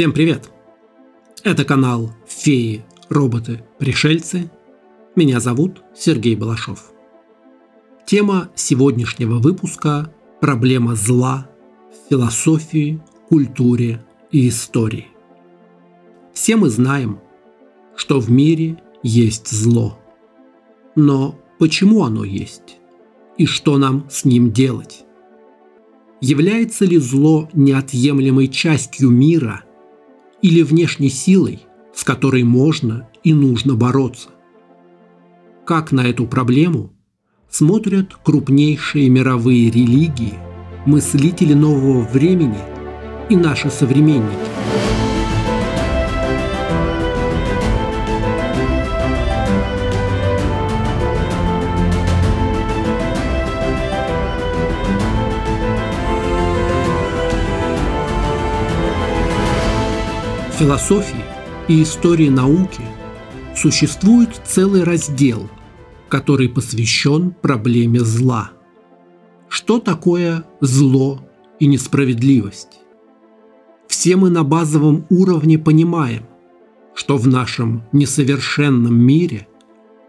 [0.00, 0.50] Всем привет!
[1.44, 4.50] Это канал «Феи, роботы, пришельцы».
[5.14, 6.90] Меня зовут Сергей Балашов.
[8.06, 10.10] Тема сегодняшнего выпуска–
[10.40, 11.50] проблема зла
[11.90, 14.02] в философии, культуре
[14.32, 15.08] и истории.
[16.32, 17.20] Все мы знаем,
[17.94, 19.98] что в мире есть зло.
[20.96, 22.78] Но почему оно есть?
[23.36, 25.04] И что нам с ним делать?
[26.22, 29.64] Является ли зло неотъемлемой частью мира–
[30.42, 31.60] или внешней силой,
[31.94, 34.28] с которой можно и нужно бороться.
[35.66, 36.92] Как на эту проблему
[37.48, 40.34] смотрят крупнейшие мировые религии,
[40.86, 42.58] мыслители нового времени
[43.28, 44.34] и наши современники–
[60.60, 61.24] философии
[61.68, 62.82] и истории науки
[63.56, 65.48] существует целый раздел,
[66.10, 68.50] который посвящен проблеме зла.
[69.48, 71.26] Что такое зло
[71.60, 72.80] и несправедливость?
[73.88, 76.24] Все мы на базовом уровне понимаем,
[76.94, 79.48] что в нашем несовершенном мире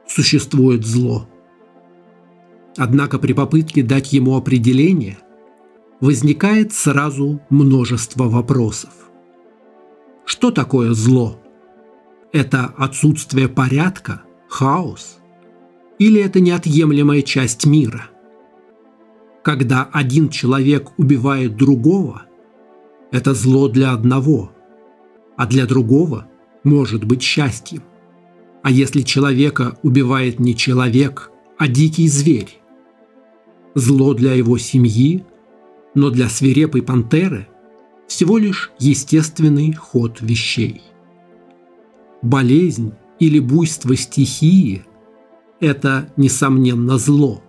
[0.06, 1.30] существует зло.
[2.76, 5.18] Однако при попытке дать ему определение
[6.02, 8.92] возникает сразу множество вопросов.
[10.32, 11.42] Что такое зло?
[12.32, 15.20] Это отсутствие порядка, хаос?
[16.00, 18.06] Или это неотъемлемая часть мира?
[19.44, 22.22] Когда один человек убивает другого,
[23.12, 24.54] это зло для одного,
[25.36, 26.30] а для другого
[26.64, 27.84] может быть счастьем.
[28.64, 32.62] А если человека убивает не человек, а дикий зверь?
[33.76, 35.26] Зло для его семьи,
[35.94, 37.50] но для свирепой пантеры
[38.12, 40.82] всего лишь естественный ход вещей.
[42.22, 44.84] Болезнь или буйство стихии–
[45.62, 47.42] это, несомненно, зло.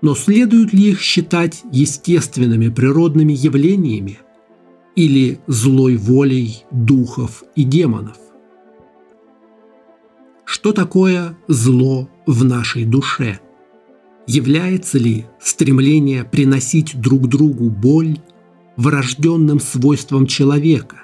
[0.00, 4.20] Но следует ли их считать естественными природными явлениями
[4.94, 8.18] или злой волей духов и демонов?
[10.44, 13.40] Что такое зло в нашей душе?
[14.28, 18.20] Является ли стремление приносить друг другу боль
[18.76, 21.02] врожденным свойством человека?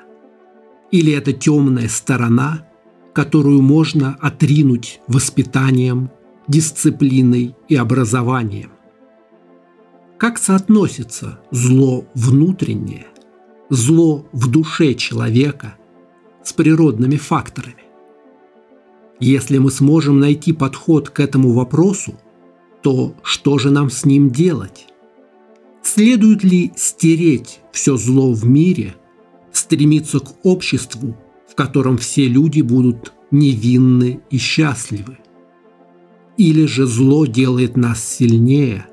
[0.90, 2.66] Или это темная сторона,
[3.12, 6.10] которую можно отринуть воспитанием,
[6.48, 8.72] дисциплиной и образованием?
[10.18, 13.06] Как соотносится зло внутреннее,
[13.70, 15.76] зло в душе человека
[16.42, 17.84] с природными факторами?
[19.20, 22.18] Если мы сможем найти подход к этому вопросу,
[22.82, 24.88] то что же нам с ним делать?
[25.82, 28.94] Следует ли стереть все зло в мире,
[29.52, 31.16] стремиться к обществу,
[31.48, 35.18] в котором все люди будут невинны и счастливы?
[36.36, 38.86] Или же зло делает нас сильнее,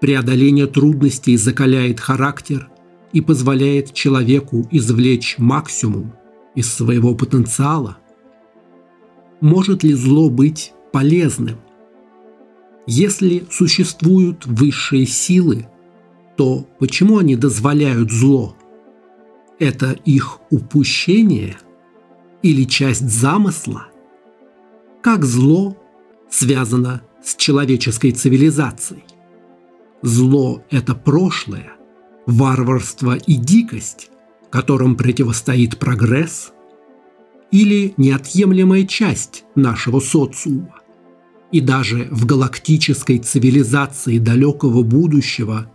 [0.00, 2.68] преодоление трудностей закаляет характер
[3.12, 6.14] и позволяет человеку извлечь максимум
[6.54, 7.98] из своего потенциала?
[9.40, 11.58] Может ли зло быть полезным?
[12.86, 15.68] Если существуют высшие силы–
[16.36, 18.56] то почему они дозволяют зло?
[19.58, 21.56] Это их упущение
[22.42, 23.86] или часть замысла?
[25.02, 25.76] Как зло
[26.30, 29.04] связано с человеческой цивилизацией?
[30.02, 31.72] Зло– это прошлое,
[32.26, 34.10] варварство и дикость,
[34.50, 36.52] которым противостоит прогресс,
[37.50, 40.80] или неотъемлемая часть нашего социума.
[41.52, 45.70] И даже в галактической цивилизации далекого будущего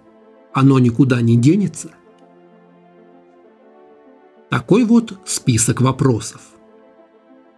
[0.60, 1.92] оно никуда не денется?
[4.50, 6.42] Такой вот список вопросов.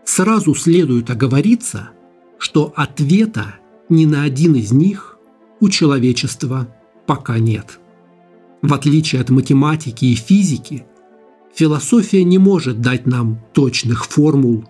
[0.06, 1.90] Сразу следует оговориться,
[2.38, 3.56] что ответа
[3.90, 5.18] ни на один из них
[5.60, 6.68] у человечества
[7.08, 7.80] пока нет.
[8.62, 10.86] В отличие от математики и физики,
[11.56, 14.66] философия не может дать нам точных формул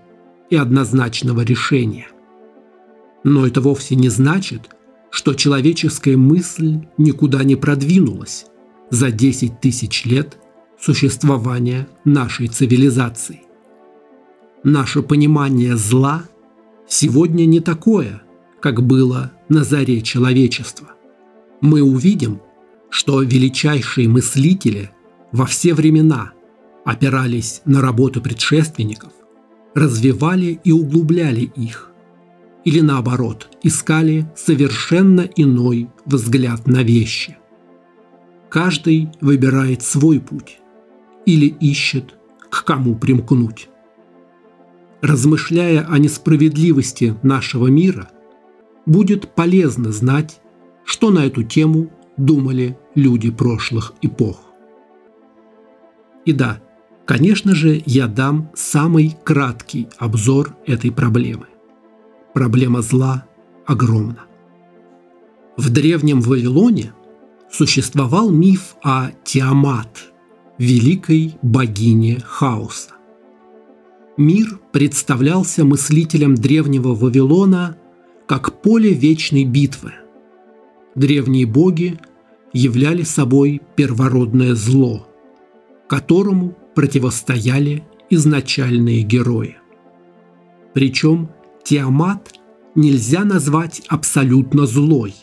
[0.49, 2.07] и однозначного решения.
[3.25, 4.69] Но это вовсе не значит,
[5.11, 8.45] что человеческая мысль никуда не продвинулась
[8.89, 10.37] за 10 тысяч лет
[10.79, 13.41] существования нашей цивилизации.
[14.63, 16.23] Наше понимание зла
[16.87, 18.23] сегодня не такое,
[18.61, 20.89] как было на заре человечества.
[21.59, 22.41] Мы увидим,
[22.89, 24.91] что величайшие мыслители
[25.31, 26.31] во все времена
[26.85, 29.11] опирались на работу предшественников,
[29.75, 31.90] развивали и углубляли их,
[32.63, 37.37] или наоборот, искали совершенно иной взгляд на вещи.
[38.49, 40.59] Каждый выбирает свой путь
[41.25, 42.15] или ищет
[42.49, 43.69] к кому примкнуть.
[45.01, 48.09] Размышляя о несправедливости нашего мира,
[48.85, 50.41] будет полезно знать,
[50.83, 54.43] что на эту тему думали люди прошлых эпох.
[56.25, 56.61] И да,
[57.05, 61.47] конечно же, я дам самый краткий обзор этой проблемы.
[62.33, 63.25] Проблема зла
[63.65, 64.25] огромна.
[65.57, 66.93] В древнем Вавилоне
[67.51, 70.13] существовал миф о Тиамат,
[70.57, 72.91] великой богине хаоса.
[74.17, 77.77] Мир представлялся мыслителям древнего Вавилона
[78.27, 79.93] как поле вечной битвы.
[80.95, 81.99] Древние боги
[82.53, 85.07] являли собой первородное зло,
[85.87, 89.57] которому противостояли изначальные герои.
[90.73, 91.29] Причем
[91.63, 92.33] Тиамат
[92.75, 95.15] нельзя назвать абсолютно злой.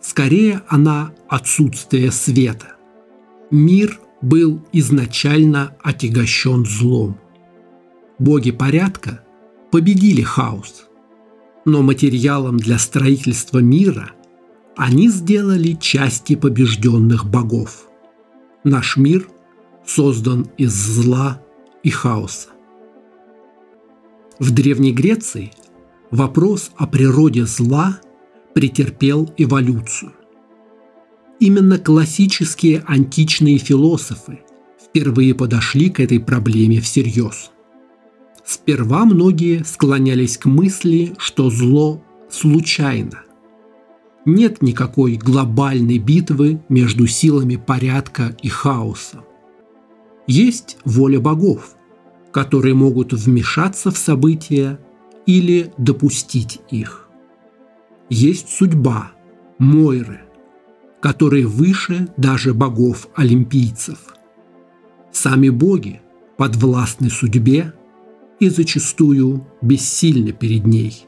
[0.00, 2.76] Скорее, она отсутствие света.
[3.50, 7.18] Мир был изначально отягощен злом.
[8.18, 9.24] Боги порядка
[9.70, 10.86] победили хаос,
[11.64, 14.12] но материалом для строительства мира
[14.76, 17.88] они сделали части побежденных богов.
[18.64, 19.28] Наш мир
[19.84, 21.42] создан из зла
[21.82, 22.51] и хаоса.
[24.38, 25.52] В Древней Греции
[26.10, 28.00] вопрос о природе зла
[28.54, 30.12] претерпел эволюцию.
[31.38, 34.40] Именно классические античные философы
[34.82, 37.50] впервые подошли к этой проблеме всерьез.
[38.44, 43.22] Сперва многие склонялись к мысли, что зло случайно.
[44.24, 49.24] Нет никакой глобальной битвы между силами порядка и хаоса.
[50.26, 51.76] Есть воля богов,
[52.32, 54.78] которые могут вмешаться в события
[55.26, 57.08] или допустить их.
[58.08, 59.12] Есть судьба,
[59.58, 60.22] Мойры,
[61.00, 63.98] которые выше даже богов-олимпийцев.
[65.12, 66.00] Сами боги
[66.36, 67.74] подвластны судьбе
[68.40, 71.06] и зачастую бессильны перед ней.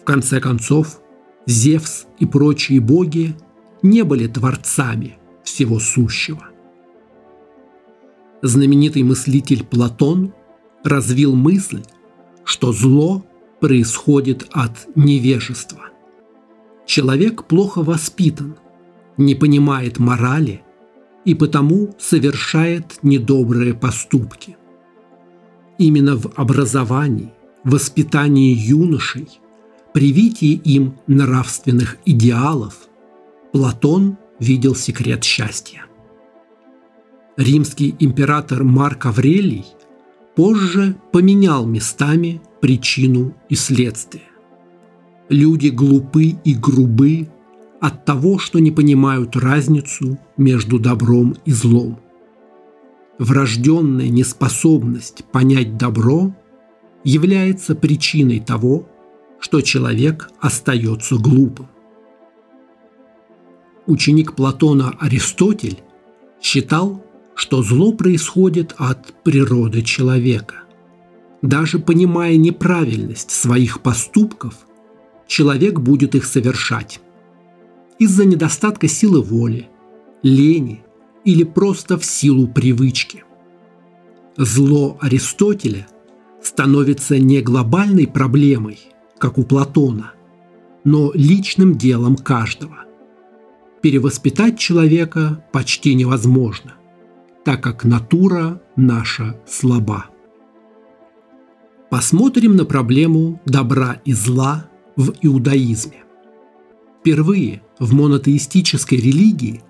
[0.00, 1.00] В конце концов,
[1.46, 3.34] Зевс и прочие боги
[3.82, 6.51] не были творцами всего сущего
[8.42, 10.34] знаменитый мыслитель Платон
[10.84, 11.82] развил мысль,
[12.44, 13.24] что зло
[13.60, 15.84] происходит от невежества.
[16.84, 18.56] Человек плохо воспитан,
[19.16, 20.62] не понимает морали
[21.24, 24.56] и потому совершает недобрые поступки.
[25.78, 29.28] Именно в образовании, воспитании юношей,
[29.94, 32.88] привитии им нравственных идеалов
[33.52, 35.84] Платон видел секрет счастья.
[37.42, 39.66] Римский император Марк Аврелий
[40.36, 44.24] позже поменял местами причину и следствие.
[45.28, 47.28] Люди глупы и грубы
[47.80, 51.98] от того, что не понимают разницу между добром и злом.
[53.18, 56.32] Врожденная неспособность понять добро
[57.02, 58.88] является причиной того,
[59.40, 61.66] что человек остается глупым.
[63.86, 65.82] Ученик Платона Аристотель
[66.40, 67.04] считал,
[67.34, 70.56] что зло происходит от природы человека.
[71.40, 74.54] Даже понимая неправильность своих поступков,
[75.26, 77.00] человек будет их совершать.
[77.98, 79.68] Из-за недостатка силы воли,
[80.22, 80.84] лени
[81.24, 83.24] или просто в силу привычки.
[84.36, 85.86] Зло Аристотеля
[86.42, 88.80] становится не глобальной проблемой,
[89.18, 90.12] как у Платона,
[90.84, 92.84] но личным делом каждого.
[93.80, 96.74] Перевоспитать человека почти невозможно
[97.44, 100.06] так как натура наша слаба.
[101.90, 106.04] Посмотрим на проблему добра и зла в иудаизме.
[107.00, 109.62] Впервые в монотеистической религии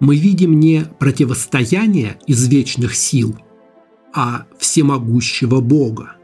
[0.00, 3.36] мы видим не противостояние извечных сил,
[4.14, 6.16] а всемогущего Бога.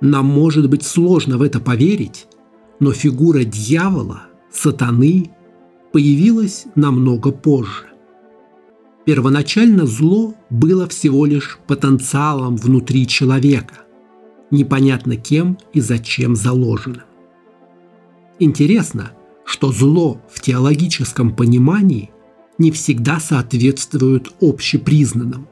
[0.00, 2.26] Нам может быть сложно в это поверить,
[2.80, 5.30] но фигура дьявола, сатаны,
[5.92, 7.89] появилась намного позже.
[9.04, 13.76] Первоначально зло было всего лишь потенциалом внутри человека,
[14.50, 17.02] непонятно кем и зачем заложенным.
[18.38, 19.12] Интересно,
[19.44, 22.10] что зло в теологическом понимании
[22.58, 25.48] не всегда соответствует общепризнанным.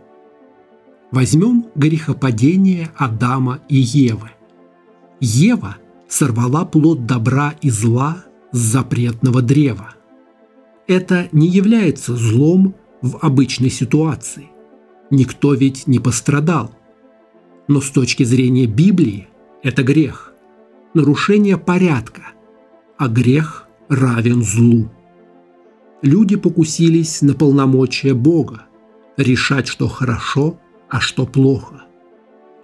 [1.10, 4.30] Возьмем грехопадение Адама и Евы.
[5.20, 9.94] Ева сорвала плод добра и зла с запретного древа.
[10.86, 14.50] Это не является злом в обычной ситуации.
[15.10, 16.70] Никто ведь не пострадал.
[17.66, 19.28] Но с точки зрения Библии
[19.62, 20.32] это грех,
[20.94, 22.22] нарушение порядка,
[22.96, 24.90] а грех равен злу.
[26.02, 28.66] Люди покусились на полномочия Бога,
[29.16, 31.82] решать, что хорошо, а что плохо,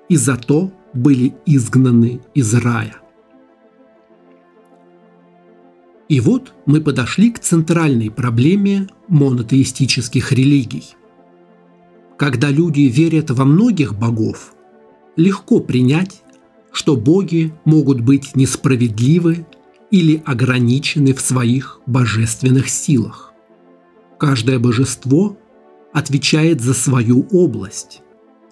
[0.09, 3.04] и зато были изгнаны из рая.
[6.09, 10.95] И вот мы подошли к центральной проблеме монотеистических религий.
[12.19, 14.55] Когда люди верят во многих богов,
[15.17, 16.23] легко принять,
[16.73, 19.47] что боги могут быть несправедливы
[19.91, 23.33] или ограничены в своих божественных силах.
[24.19, 25.37] Каждое божество
[25.93, 28.03] отвечает за свою область.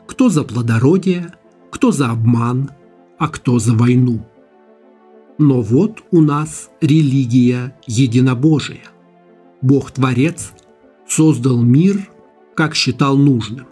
[0.07, 1.35] Кто за плодородие,
[1.71, 2.71] кто за обман,
[3.19, 4.27] а кто за войну–
[5.39, 8.85] но вот у нас религия единобожия.
[9.61, 10.53] Бог-творец
[11.07, 12.11] создал мир,
[12.55, 13.67] как считал нужным.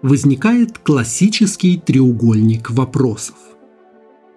[0.00, 3.36] Возникает классический треугольник вопросов.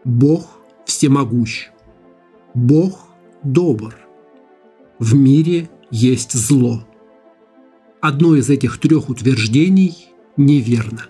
[0.03, 1.69] Бог всемогущ.
[2.53, 3.07] Бог
[3.43, 3.95] добр.
[4.99, 6.85] В мире есть зло.
[8.01, 11.05] Одно из этих трех утверждений неверно.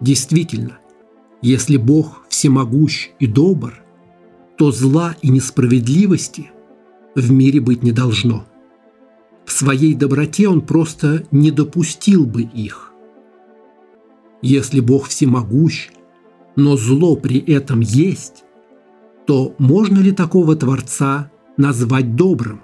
[0.00, 0.78] Действительно,
[1.40, 3.84] если Бог всемогущ и добр–
[4.60, 6.50] то зла и несправедливости
[7.14, 8.44] в мире быть не должно.
[9.46, 12.92] В своей доброте он просто не допустил бы их.
[14.42, 15.88] Если Бог всемогущ,
[16.56, 18.44] но зло при этом есть,
[19.26, 22.60] то можно ли такого Творца назвать добрым?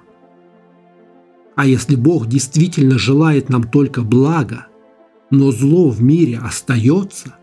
[1.55, 4.67] А если Бог действительно желает нам только блага,
[5.31, 7.37] но зло в мире остается,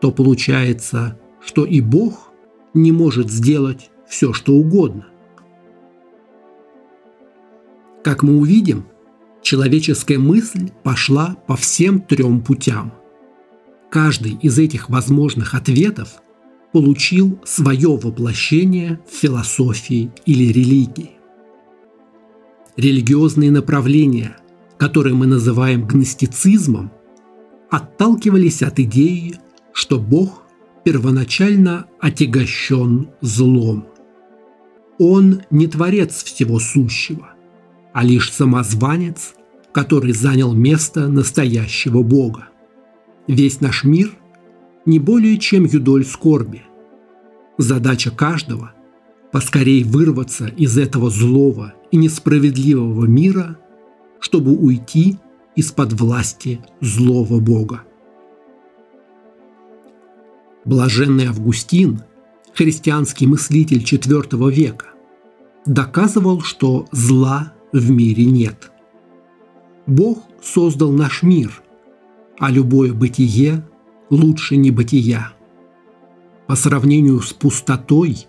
[0.00, 2.29] то получается, что и Бог
[2.74, 5.06] не может сделать все, что угодно.
[8.02, 8.86] Как мы увидим,
[9.42, 12.92] человеческая мысль пошла по всем трем путям.
[13.90, 16.22] Каждый из этих возможных ответов
[16.72, 21.12] получил свое воплощение в философии или религии.
[22.76, 24.36] Религиозные направления,
[24.78, 26.92] которые мы называем гностицизмом,
[27.68, 29.34] отталкивались от идеи,
[29.72, 30.44] что Бог
[30.84, 33.86] первоначально отягощен злом.
[34.98, 37.30] Он не творец всего сущего,
[37.92, 39.34] а лишь самозванец,
[39.72, 42.48] который занял место настоящего Бога.
[43.26, 44.12] Весь наш мир
[44.86, 46.62] не более чем юдоль скорби.
[47.58, 48.72] Задача каждого–
[49.32, 53.58] поскорей вырваться из этого злого и несправедливого мира,
[54.18, 55.18] чтобы уйти
[55.56, 57.84] из-под власти злого Бога.
[60.64, 62.02] Блаженный Августин,
[62.54, 64.86] христианский мыслитель IV века,
[65.64, 68.70] доказывал, что зла в мире нет.
[69.86, 71.62] Бог создал наш мир,
[72.38, 73.64] а любое бытие
[74.10, 75.32] лучше не бытия.
[76.46, 78.26] По сравнению с пустотой,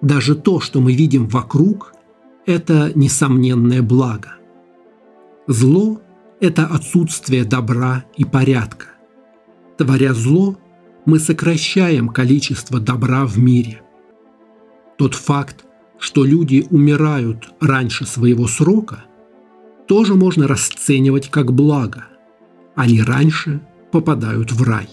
[0.00, 1.94] даже то, что мы видим вокруг,
[2.46, 4.34] это несомненное благо.
[5.46, 6.00] Зло–
[6.40, 8.86] это отсутствие добра и порядка.
[9.76, 10.56] Творя зло–
[11.04, 13.82] мы сокращаем количество добра в мире.
[14.96, 15.64] Тот факт,
[15.98, 19.04] что люди умирают раньше своего срока,
[19.86, 22.06] тоже можно расценивать как благо.
[22.74, 23.60] Они раньше
[23.92, 24.88] попадают в рай.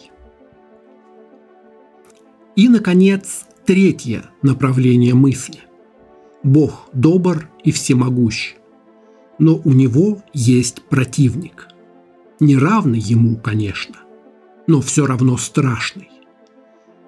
[2.55, 5.59] И, наконец, третье направление мысли.
[6.43, 8.55] Бог добр и всемогущ,
[9.39, 11.69] но у него есть противник.
[12.39, 13.95] Не равный ему, конечно–
[14.71, 16.09] но все равно страшный.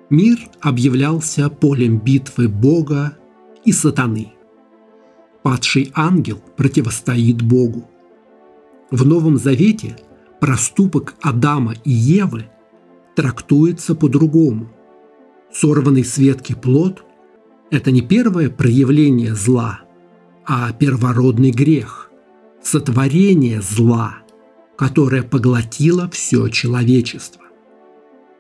[0.10, 3.18] Мир объявлялся полем битвы Бога
[3.64, 4.34] и сатаны.
[5.44, 7.90] Падший ангел противостоит Богу.
[8.92, 9.96] В Новом Завете
[10.42, 12.48] проступок Адама и Евы
[13.16, 14.70] трактуется по-другому.
[15.50, 17.06] Сорванный с ветки плод–
[17.72, 19.80] это не первое проявление зла,
[20.46, 22.12] а первородный грех,
[22.62, 24.18] сотворение зла,
[24.78, 27.43] которое поглотило все человечество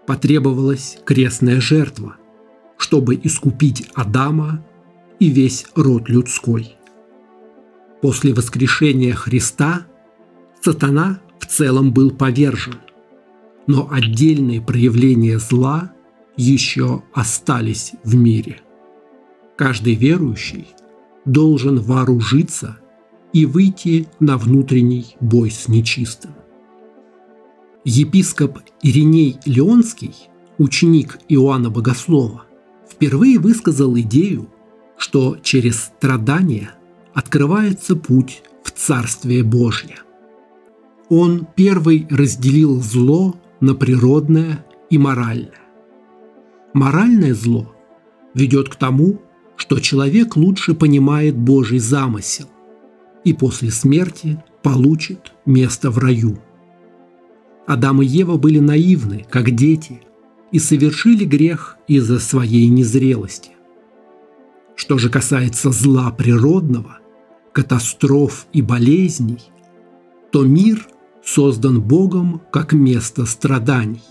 [0.06, 2.16] потребовалась крестная жертва,
[2.78, 4.66] чтобы искупить Адама
[5.20, 6.76] и весь род людской.
[8.02, 9.86] После воскрешения Христа
[10.62, 12.76] сатана в целом был повержен,
[13.68, 15.94] но отдельные проявления зла
[16.36, 18.62] еще остались в мире.
[19.56, 20.68] Каждый верующий
[21.26, 22.78] должен вооружиться
[23.32, 26.32] и выйти на внутренний бой с нечистым.
[27.86, 30.16] Епископ Ириней Леонский,
[30.58, 32.46] ученик Иоанна Богослова,
[32.90, 34.48] впервые высказал идею,
[34.98, 36.75] что через страдания
[37.13, 39.98] открывается путь в Царствие Божье.
[41.10, 45.52] Он первый разделил зло на природное и моральное.
[46.74, 47.75] Моральное зло
[48.34, 49.22] ведет к тому,
[49.58, 52.48] что человек лучше понимает Божий замысел
[53.25, 56.40] и после смерти получит место в раю–
[57.65, 60.01] Адам и Ева были наивны, как дети,
[60.51, 63.51] и совершили грех из-за своей незрелости.
[64.75, 67.00] Что же касается зла природного,
[67.53, 69.39] катастроф и болезней,
[70.32, 70.88] то мир
[71.24, 74.01] создан Богом как место страданий.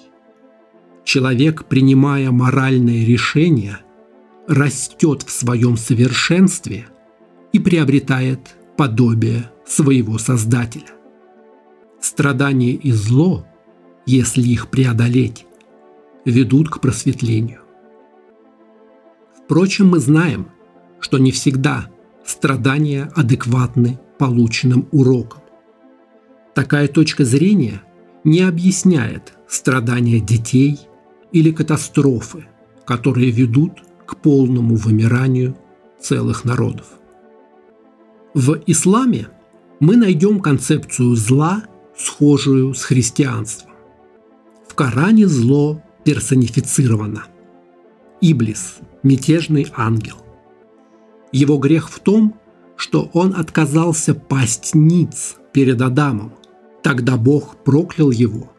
[1.04, 3.80] Человек, принимая моральные решения,
[4.48, 6.86] растет в своем совершенстве
[7.52, 11.01] и приобретает подобие своего Создателя.
[12.02, 13.46] Страдания и зло,
[14.06, 15.46] если их преодолеть,
[16.24, 17.60] ведут к просветлению.
[19.38, 20.48] Впрочем, мы знаем,
[20.98, 21.86] что не всегда
[22.24, 25.42] страдания адекватны полученным урокам.
[26.54, 27.82] Такая точка зрения
[28.24, 30.80] не объясняет страдания детей
[31.30, 32.46] или катастрофы,
[32.84, 35.56] которые ведут к полному вымиранию
[36.00, 36.86] целых народов.
[38.34, 39.28] В исламе
[39.78, 41.64] мы найдем концепцию зла,
[41.96, 43.72] схожую с христианством.
[44.68, 47.24] В Коране зло персонифицировано.
[48.20, 50.16] Иблис– мятежный ангел.
[51.32, 52.34] Его грех в том,
[52.76, 56.32] что он отказался пасть ниц перед Адамом.
[56.82, 58.52] Тогда Бог проклял его,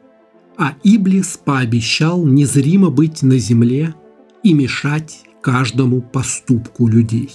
[0.58, 3.96] а Иблис пообещал незримо быть на земле
[4.44, 7.32] и мешать каждому поступку людей.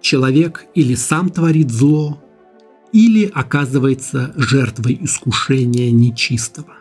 [0.00, 2.22] Человек или сам творит зло,
[2.92, 6.74] или оказывается жертвой искушения нечистого.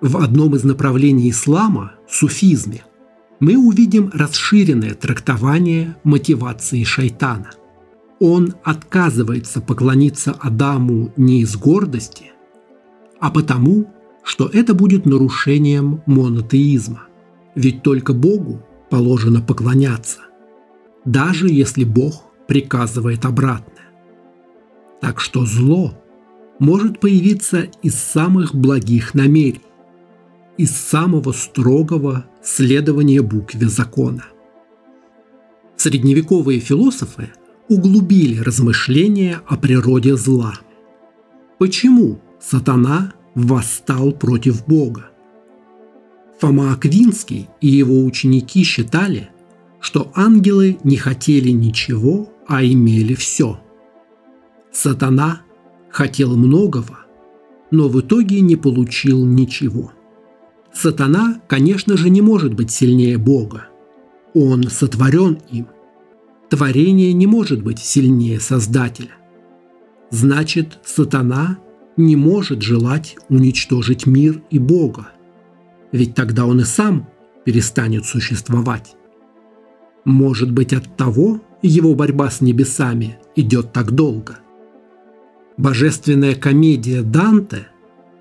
[0.00, 2.84] В одном из направлений ислама, суфизме,
[3.38, 7.50] мы увидим расширенное трактование мотивации шайтана.
[8.18, 12.32] Он отказывается поклониться Адаму не из гордости,
[13.18, 13.90] а потому,
[14.22, 17.04] что это будет нарушением монотеизма.
[17.54, 20.20] Ведь только Богу положено поклоняться,
[21.04, 23.69] даже если Бог приказывает обратное.
[25.00, 25.94] Так что зло
[26.58, 29.62] может появиться из самых благих намерений,
[30.58, 34.26] из самого строгого следования букве закона.
[35.76, 37.30] Средневековые философы
[37.68, 40.54] углубили размышления о природе зла.
[41.58, 45.10] Почему сатана восстал против Бога?
[46.40, 49.30] Фома Аквинский и его ученики считали,
[49.80, 53.60] что ангелы не хотели ничего, а имели все.
[54.72, 55.42] Сатана
[55.90, 57.00] хотел многого,
[57.70, 59.92] но в итоге не получил ничего.
[60.72, 63.66] Сатана, конечно же, не может быть сильнее Бога.
[64.34, 65.66] Он сотворен им.
[66.48, 69.12] Творение не может быть сильнее Создателя.
[70.10, 71.58] Значит, сатана
[71.96, 75.08] не может желать уничтожить мир и Бога–
[75.92, 77.08] ведь тогда он и сам
[77.44, 78.94] перестанет существовать.
[80.04, 84.38] Может быть, от того его борьба с небесами идет так долго.
[85.60, 87.68] Божественная комедия Данте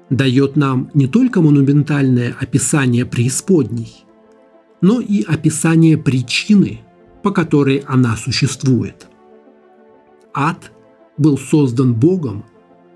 [0.10, 4.06] дает нам не только монументальное описание преисподней,
[4.82, 6.82] но и описание причины,
[7.24, 9.08] по которой она существует.
[10.34, 10.72] Ад
[11.18, 12.46] был создан Богом,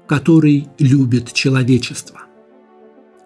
[0.07, 2.21] который любит человечество–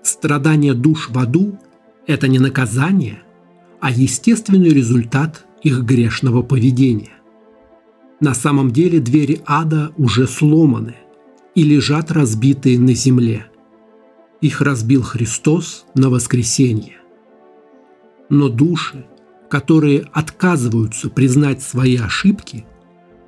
[0.07, 1.59] Страдания душ в аду–
[2.07, 3.23] это не наказание,
[3.81, 7.11] а естественный результат их грешного поведения.
[8.21, 10.95] На самом деле двери ада уже сломаны
[11.57, 13.47] и лежат разбитые на земле.
[14.41, 16.97] Их разбил Христос на воскресенье.
[18.29, 19.07] Но души,
[19.49, 22.67] которые отказываются признать свои ошибки,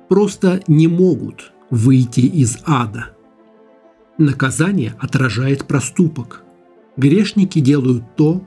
[0.08, 3.10] просто не могут выйти из ада.
[4.16, 6.44] Наказание отражает проступок–
[6.96, 8.46] грешники делают то,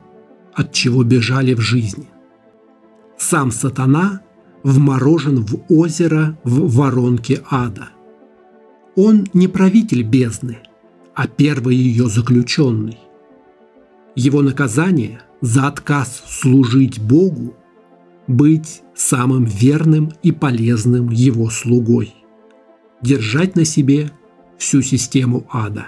[0.54, 2.08] от чего бежали в жизни.
[3.18, 4.22] Сам сатана
[4.64, 7.90] вморожен в озеро в воронке ада.
[8.96, 10.60] Он не правитель бездны,
[11.14, 13.00] а первый ее заключенный.
[14.16, 17.56] Его наказание за отказ служить Богу–
[18.28, 22.14] быть самым верным и полезным его слугой,
[23.02, 24.12] держать на себе
[24.58, 25.88] всю систему ада.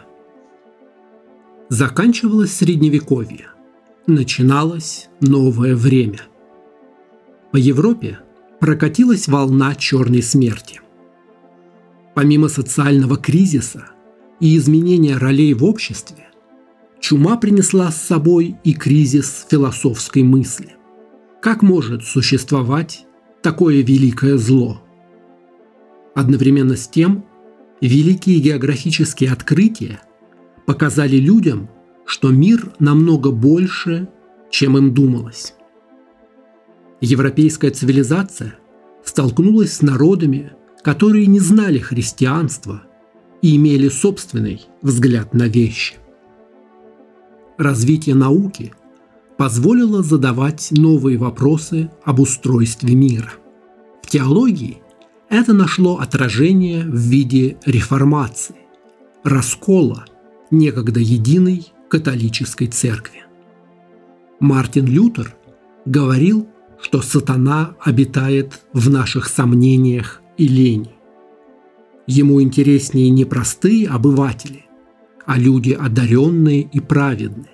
[1.69, 3.47] Заканчивалось Средневековье.
[4.07, 6.21] Начиналось новое время.
[7.51, 8.19] По Европе
[8.59, 10.81] прокатилась волна черной смерти.
[12.15, 13.87] Помимо социального кризиса
[14.39, 16.29] и изменения ролей в обществе,
[17.01, 20.77] чума принесла с собой и кризис философской мысли.
[21.41, 23.05] Как может существовать
[23.41, 24.81] такое великое зло?
[26.15, 27.25] Одновременно с тем,
[27.81, 29.99] великие географические открытия
[30.65, 31.69] показали людям,
[32.05, 34.07] что мир намного больше,
[34.49, 35.53] чем им думалось.
[37.01, 38.55] Европейская цивилизация
[39.03, 40.53] столкнулась с народами,
[40.85, 42.83] которые не знали христианства
[43.41, 45.95] и имели собственный взгляд на вещи.
[47.57, 48.71] развитие науки
[49.35, 53.31] позволило задавать новые вопросы об устройстве мира.
[54.03, 54.77] В теологии
[55.27, 58.57] это нашло отражение в виде реформации,
[59.23, 60.05] раскола
[60.51, 63.23] некогда единой католической церкви.
[64.39, 65.35] Мартин Лютер
[65.85, 66.47] говорил,
[66.79, 70.91] что сатана обитает в наших сомнениях и лени.
[72.07, 74.65] Ему интереснее не простые обыватели,
[75.25, 77.49] а люди одаренные и праведные,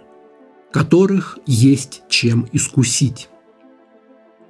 [0.72, 3.30] которых есть чем искусить.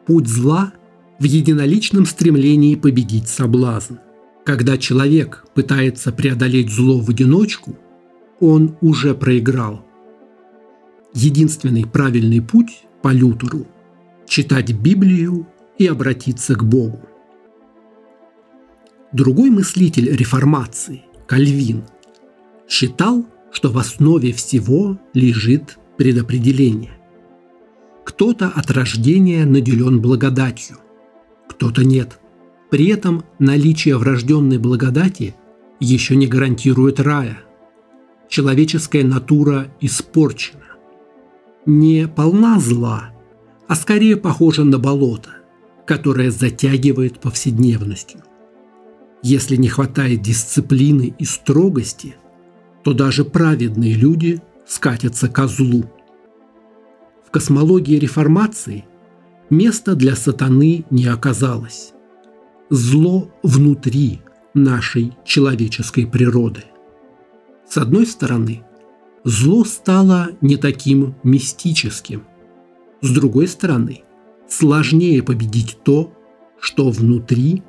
[0.06, 0.74] Путь зла
[1.20, 3.96] в единоличном стремлении победить соблазн.
[4.44, 7.78] Когда человек пытается преодолеть зло в одиночку,
[8.40, 9.86] он уже проиграл.
[11.14, 13.68] Единственный правильный путь по Лютеру–
[14.28, 17.11] читать Библию и обратиться к Богу.
[19.14, 21.84] Другой мыслитель реформации, Кальвин,
[22.70, 26.98] считал, что в основе всего лежит предопределение.
[28.06, 30.78] Кто-то от рождения наделен благодатью,
[31.50, 32.20] кто-то нет.
[32.70, 35.36] При этом наличие врожденной благодати
[35.82, 37.40] еще не гарантирует рая.
[38.30, 40.78] Человеческая натура испорчена.
[41.66, 43.10] Не полна зла,
[43.68, 45.32] а скорее похожа на болото,
[45.86, 48.22] которое затягивает повседневностью.
[49.24, 52.16] Если не хватает дисциплины и строгости,
[52.84, 55.84] то даже праведные люди скатятся ко злу.
[57.26, 58.86] В космологии реформации
[59.50, 61.94] места для сатаны не оказалось.
[62.70, 64.22] Зло внутри
[64.54, 66.64] нашей человеческой природы.
[67.70, 68.64] С одной стороны,
[69.24, 72.24] зло стало не таким мистическим.
[73.02, 74.04] С другой стороны,
[74.50, 76.12] сложнее победить то,
[76.60, 77.64] что внутри,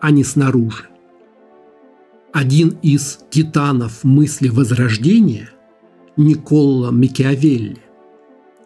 [0.00, 0.88] а не снаружи.
[2.32, 5.48] Один из титанов мысли Возрождения,
[6.18, 7.78] Николла Микиавелли,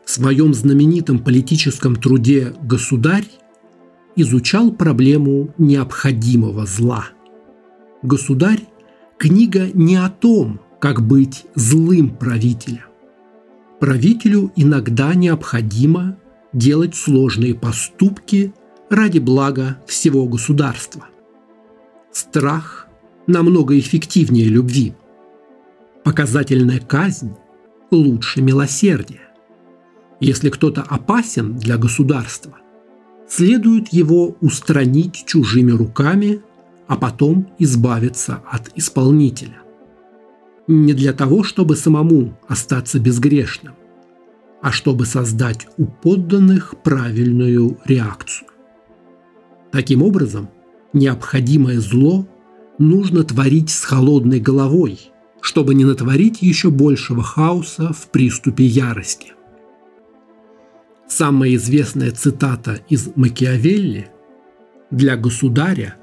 [0.04, 3.28] в своем знаменитом политическом труде «Государь»
[4.16, 7.06] изучал проблему необходимого зла.
[8.02, 8.66] «Государь»–
[9.16, 12.86] книга не о том, как быть злым правителем.
[13.78, 16.16] Правителю иногда необходимо
[16.52, 18.52] делать сложные поступки
[18.90, 21.06] ради блага всего государства.
[22.10, 22.81] Страх
[23.26, 24.94] намного эффективнее любви.
[26.04, 27.34] Показательная казнь
[27.90, 29.20] лучше милосердия.
[30.20, 32.56] Если кто-то опасен для государства,
[33.28, 36.42] следует его устранить чужими руками,
[36.86, 39.58] а потом избавиться от исполнителя.
[40.68, 43.74] Не для того, чтобы самому остаться безгрешным,
[44.60, 48.48] а чтобы создать у подданных правильную реакцию.
[49.72, 50.50] Таким образом,
[50.92, 52.28] необходимое зло
[52.78, 59.32] нужно творить с холодной головой, чтобы не натворить еще большего хаоса в приступе ярости.
[61.08, 64.10] Самая известная цитата из Макиавелли
[64.90, 65.96] «Для государя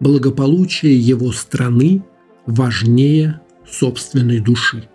[0.00, 2.04] благополучие его страны
[2.46, 4.88] важнее собственной души».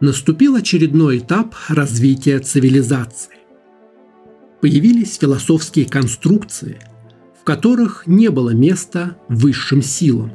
[0.00, 3.38] Наступил очередной этап развития цивилизации.
[4.60, 6.78] Появились философские конструкции–
[7.44, 10.32] которых не было места высшим силам.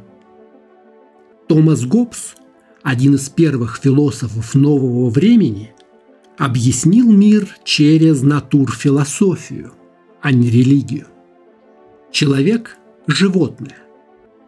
[1.48, 2.36] Томас Гоббс,
[2.84, 5.74] один из первых философов нового времени,
[6.38, 9.74] объяснил мир через натурфилософию,
[10.22, 11.08] а не религию.
[12.12, 13.78] Человек– животное,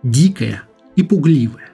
[0.04, 0.64] дикое
[0.96, 1.72] и пугливое.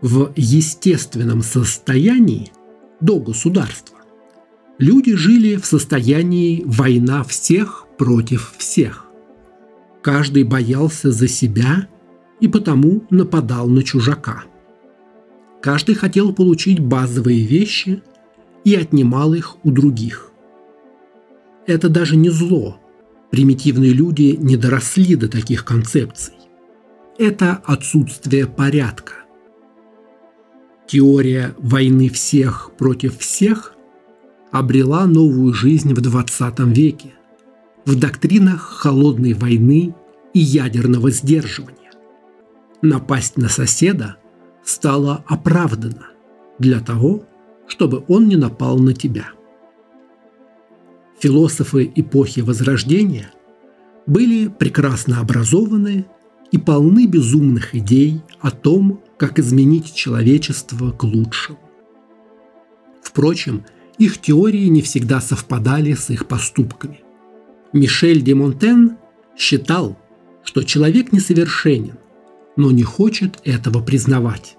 [0.00, 2.52] В естественном состоянии
[3.00, 3.98] до государства
[4.78, 9.07] люди жили в состоянии война всех против всех.
[10.08, 11.86] Каждый боялся за себя
[12.40, 14.44] и потому нападал на чужака.
[15.60, 18.02] Каждый хотел получить базовые вещи
[18.64, 20.32] и отнимал их у других.
[21.66, 22.80] Это даже не зло.
[23.30, 26.36] Примитивные люди не доросли до таких концепций.
[27.18, 29.12] Это отсутствие порядка.
[30.86, 33.74] Теория войны всех против всех
[34.52, 37.17] обрела новую жизнь в 20 веке
[37.88, 39.94] в доктринах холодной войны
[40.34, 41.90] и ядерного сдерживания.
[42.82, 44.18] Напасть на соседа
[44.62, 46.08] стало оправдано
[46.58, 47.24] для того,
[47.66, 49.28] чтобы он не напал на тебя.
[51.18, 53.30] Философы эпохи Возрождения
[54.04, 56.04] были прекрасно образованы
[56.50, 61.58] и полны безумных идей о том, как изменить человечество к лучшему.
[63.02, 63.64] Впрочем,
[63.96, 67.00] их теории не всегда совпадали с их поступками.
[67.72, 68.96] Мишель де Монтен
[69.36, 69.98] считал,
[70.44, 71.98] что человек несовершенен,
[72.56, 74.56] но не хочет этого признавать.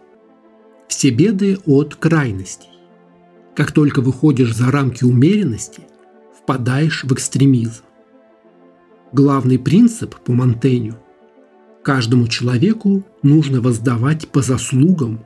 [0.87, 2.69] Все беды от крайностей.
[3.55, 5.81] Как только выходишь за рамки умеренности,
[6.37, 7.83] впадаешь в экстремизм.
[9.11, 10.95] Главный принцип по Монтеню–
[11.83, 15.25] каждому человеку нужно воздавать по заслугам,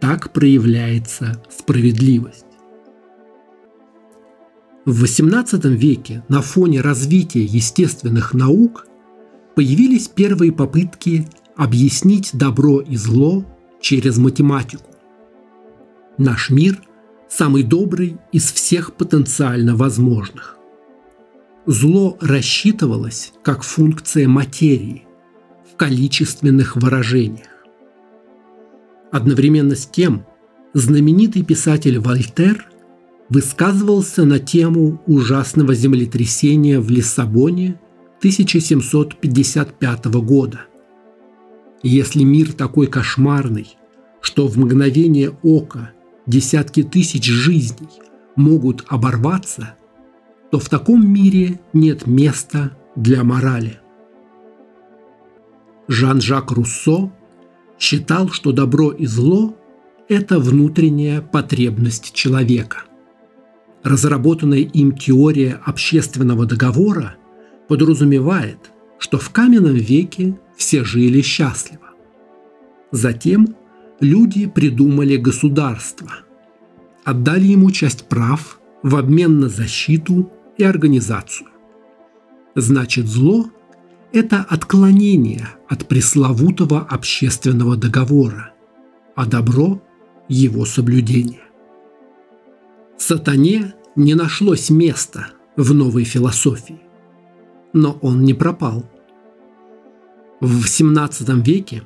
[0.00, 2.46] так проявляется справедливость.
[4.86, 8.86] В XVIII веке на фоне развития естественных наук
[9.54, 13.44] появились первые попытки объяснить добро и зло
[13.82, 14.90] через математику.
[16.16, 16.80] Наш мир
[17.28, 20.56] самый добрый из всех потенциально возможных.
[21.66, 25.04] Зло рассчитывалось как функция материи
[25.70, 27.48] в количественных выражениях.
[29.12, 30.24] Одновременно с тем
[30.72, 32.69] знаменитый писатель Вольтер
[33.30, 37.80] высказывался на тему ужасного землетрясения в Лиссабоне
[38.18, 40.62] 1755 года.
[41.82, 43.76] Если мир такой кошмарный,
[44.20, 45.92] что в мгновение ока
[46.26, 47.88] десятки тысяч жизней
[48.36, 49.76] могут оборваться,
[50.50, 53.78] то в таком мире нет места для морали.
[55.88, 57.12] Жан-Жак Руссо
[57.78, 59.56] считал, что добро и зло–
[60.08, 62.84] это внутренняя потребность человека.
[63.82, 67.16] Разработанная им теория общественного договора
[67.68, 71.90] подразумевает, что в каменном веке все жили счастливо.
[72.92, 73.56] Затем
[74.00, 76.10] люди придумали государство,
[77.04, 81.48] отдали ему часть прав в обмен на защиту и организацию.
[82.54, 83.46] Значит, зло–
[84.12, 88.52] это отклонение от пресловутого общественного договора,
[89.14, 89.82] а добро–
[90.28, 91.40] его соблюдение.
[93.00, 96.82] Сатане не нашлось места в новой философии,
[97.72, 98.84] но он не пропал.
[100.40, 101.82] В XVII веке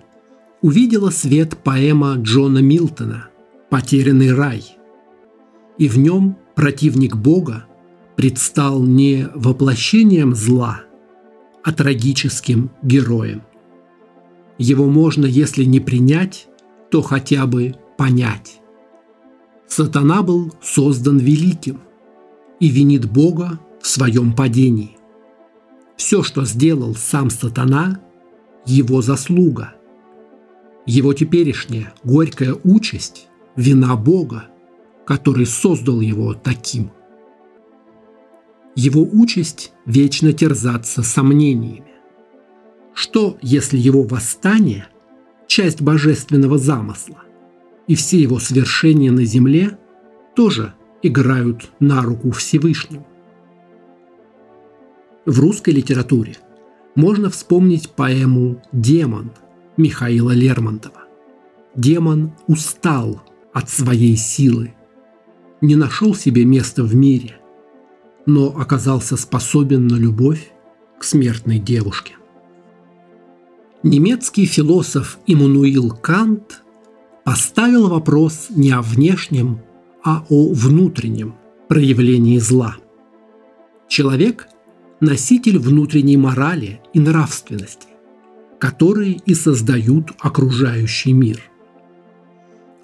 [0.60, 3.28] увидела свет поэма Джона Милтона
[3.70, 4.76] «Потерянный рай»,
[5.78, 7.66] и в нем противник Бога
[8.16, 10.80] предстал не воплощением зла,
[11.62, 13.42] а трагическим героем.
[14.58, 16.48] Его можно, если не принять,
[16.90, 18.60] то хотя бы понять.
[19.66, 21.80] Сатана был создан великим
[22.60, 24.96] и винит Бога в своем падении.
[25.96, 28.00] Все, что сделал сам сатана,
[28.66, 29.74] его заслуга.
[30.86, 34.46] Его теперешняя горькая участь– вина Бога,
[35.06, 36.90] который создал его таким.
[38.74, 41.84] Его участь– вечно терзаться сомнениями.
[42.92, 44.88] Что, если его восстание–
[45.46, 47.23] часть божественного замысла?
[47.86, 49.78] И все его свершения на земле
[50.34, 53.06] тоже играют на руку Всевышнему.
[55.26, 56.36] В русской литературе
[56.94, 59.32] можно вспомнить поэму «Демон»
[59.76, 61.04] Михаила Лермонтова.
[61.74, 64.74] Демон устал от своей силы,
[65.60, 67.36] не нашел себе места в мире,
[68.26, 70.52] но оказался способен на любовь
[70.98, 72.14] к смертной девушке.
[73.82, 76.63] Немецкий философ Иммануил Кант
[77.24, 79.60] поставил вопрос не о внешнем,
[80.02, 81.34] а о внутреннем
[81.68, 82.76] проявлении зла.
[83.88, 84.48] Человек–
[85.00, 87.88] носитель внутренней морали и нравственности,
[88.58, 91.40] которые и создают окружающий мир.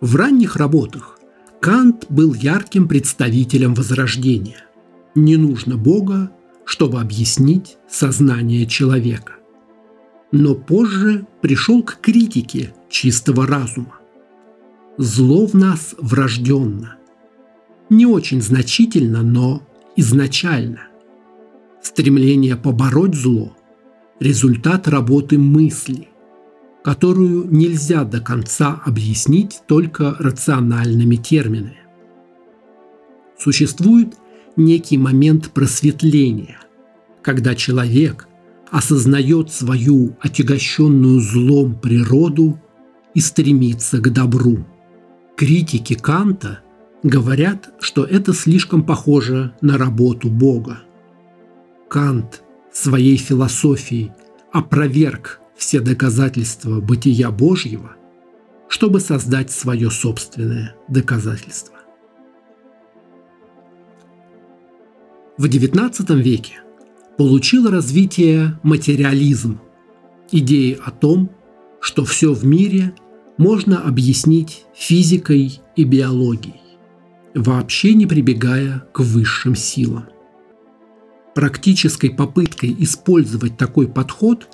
[0.00, 1.18] В ранних работах
[1.60, 4.64] Кант был ярким представителем Возрождения.
[5.14, 6.30] Не нужно Бога,
[6.64, 9.34] чтобы объяснить сознание человека.
[10.32, 13.99] Но позже пришел к критике чистого разума.
[15.02, 16.96] Зло в нас врожденно.
[17.88, 19.62] Не очень значительно, но
[19.96, 20.88] изначально.
[21.80, 23.56] Стремление побороть зло–
[24.20, 26.08] результат работы мысли,
[26.84, 31.80] которую нельзя до конца объяснить только рациональными терминами.
[33.38, 34.16] Существует
[34.56, 36.58] некий момент просветления,
[37.22, 38.28] когда человек
[38.70, 42.60] осознает свою отягощенную злом природу
[43.14, 44.66] и стремится к добру.
[45.40, 46.60] Критики Канта
[47.02, 50.80] говорят, что это слишком похоже на работу Бога.
[51.88, 54.12] Кант своей философией
[54.52, 57.92] опроверг все доказательства бытия Божьего,
[58.68, 61.76] чтобы создать свое собственное доказательство.
[65.38, 66.60] В XIX веке
[67.16, 69.58] получил развитие материализм,
[70.30, 71.30] идеи о том,
[71.80, 72.92] что все в мире–
[73.40, 76.60] можно объяснить физикой и биологией,
[77.34, 80.10] вообще не прибегая к высшим силам.
[81.34, 84.46] Практической попыткой использовать такой подход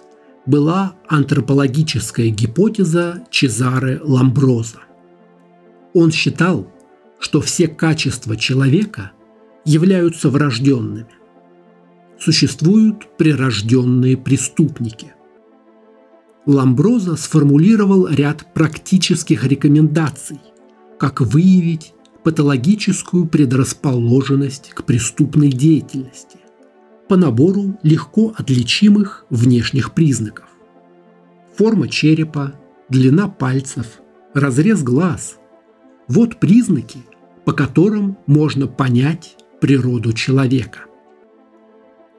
[0.47, 4.83] была антропологическая гипотеза Чезаре Ламброза.
[5.93, 6.73] Он считал,
[7.19, 9.11] что все качества человека
[9.65, 11.09] являются врожденными.
[12.21, 15.16] Существуют прирожденные преступники.
[16.47, 20.39] Ламброза сформулировал ряд практических рекомендаций,
[20.97, 26.39] как выявить патологическую предрасположенность к преступной деятельности
[27.09, 30.47] по набору легко отличимых внешних признаков.
[31.57, 32.55] Форма черепа,
[32.89, 34.01] длина пальцев,
[34.33, 35.39] разрез глаз–
[36.09, 37.01] вот признаки,
[37.45, 40.81] по которым можно понять природу человека.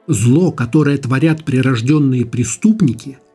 [0.06, 3.18] Зло, которое творят прирожденные преступники–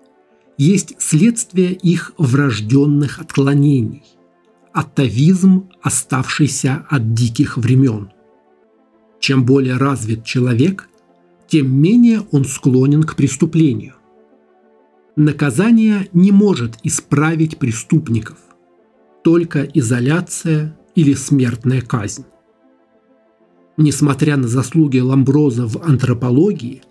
[0.58, 4.04] есть следствие их врожденных отклонений,
[4.72, 8.12] атовизм, оставшийся от диких времен.
[9.20, 10.90] Чем более развит человек,
[11.48, 13.94] тем менее он склонен к преступлению.
[15.16, 18.38] Наказание не может исправить преступников,
[19.24, 22.26] только изоляция или смертная казнь.
[23.78, 26.84] Несмотря на заслуги Ламброза в антропологии,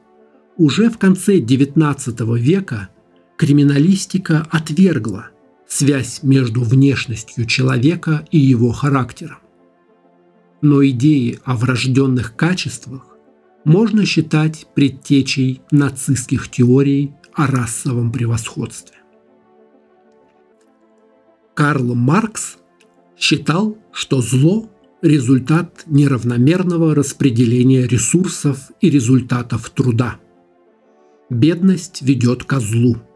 [0.57, 2.89] уже в конце XIX века
[3.37, 5.31] криминалистика отвергла
[5.67, 9.39] связь между внешностью человека и его характером.
[10.61, 13.17] Но идеи о врожденных качествах
[13.65, 18.97] можно считать предтечей нацистских теорий о расовом превосходстве.
[21.55, 22.59] Карл Маркс
[23.17, 24.71] считал, что зло–
[25.03, 30.17] результат неравномерного распределения ресурсов и результатов труда.
[31.29, 32.99] Бедность ведет ко злу–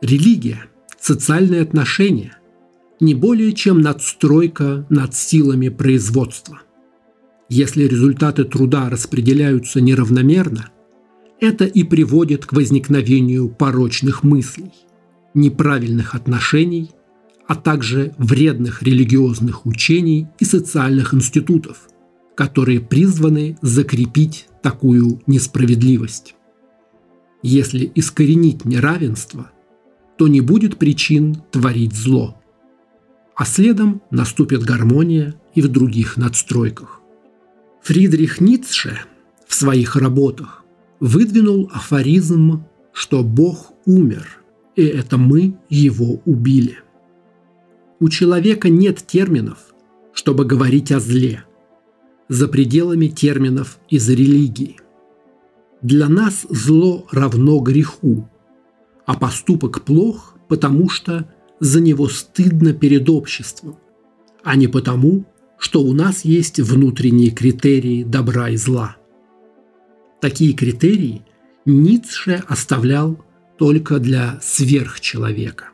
[0.00, 0.64] Религия,
[0.98, 2.38] социальные отношения–
[3.00, 6.62] не более чем надстройка над силами производства.
[7.50, 10.70] Если результаты труда распределяются неравномерно,
[11.38, 14.72] это и приводит к возникновению порочных мыслей,
[15.34, 16.90] неправильных отношений,
[17.46, 21.88] а также вредных религиозных учений и социальных институтов,
[22.34, 26.36] которые призваны закрепить такую несправедливость.
[27.42, 29.50] Если искоренить неравенство–
[30.20, 32.38] то не будет причин творить зло.
[33.34, 37.00] А следом наступит гармония и в других надстройках.
[37.80, 39.00] Фридрих Ницше
[39.48, 40.62] в своих работах
[41.00, 44.42] выдвинул афоризм, что Бог умер,
[44.76, 46.80] и это мы его убили.
[47.98, 49.72] У человека нет терминов,
[50.12, 51.44] чтобы говорить о зле,
[52.28, 54.76] за пределами терминов из религии.
[55.80, 58.28] Для нас зло равно греху,
[59.10, 63.76] а поступок плох, потому что за него стыдно перед обществом,
[64.44, 65.24] а не потому,
[65.58, 68.96] что у нас есть внутренние критерии добра и зла.
[70.20, 71.22] Такие критерии
[71.66, 73.18] Ницше оставлял
[73.58, 75.70] только для сверхчеловека.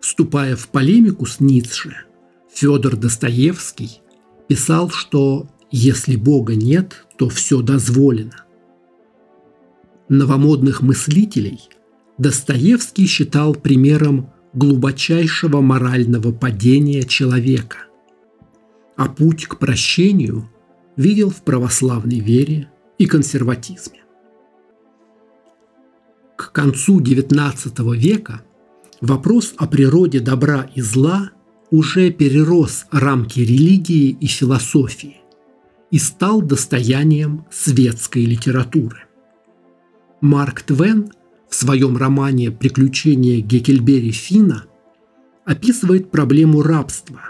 [0.00, 2.06] Вступая в полемику с Ницше,
[2.50, 4.00] Федор Достоевский
[4.48, 8.46] писал, что если Бога нет, то все дозволено
[10.12, 11.70] новомодных мыслителей
[12.18, 17.78] Достоевский считал примером глубочайшего морального падения человека,
[18.96, 20.50] а путь к прощению
[20.96, 24.00] видел в православной вере и консерватизме.
[26.36, 28.42] К концу XIX века
[29.00, 31.30] вопрос о природе добра и зла
[31.70, 35.22] уже перерос рамки религии и философии
[35.90, 39.04] и стал достоянием светской литературы–
[40.22, 41.10] Марк Твен
[41.48, 44.66] в своем романе «Приключения Геккельбери Фина»
[45.44, 47.20] описывает проблему рабства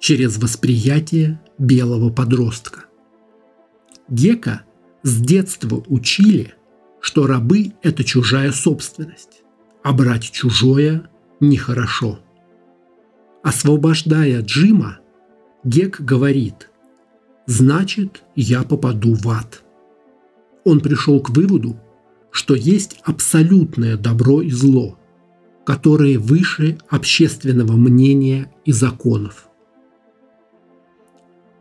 [0.00, 2.86] через восприятие белого подростка.
[4.08, 4.62] Гека
[5.02, 6.54] с детства учили,
[7.02, 9.42] что рабы– это чужая собственность,
[9.82, 12.18] а брать чужое– нехорошо.
[13.42, 15.00] Освобождая Джима,
[15.64, 16.70] Гек говорит
[17.44, 19.62] «Значит, я попаду в ад».
[20.64, 21.78] Он пришел к выводу,
[22.38, 24.96] что есть абсолютное добро и зло,
[25.66, 29.48] которые выше общественного мнения и законов.